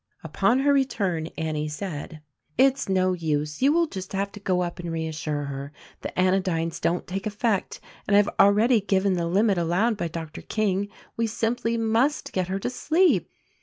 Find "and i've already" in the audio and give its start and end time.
8.07-8.81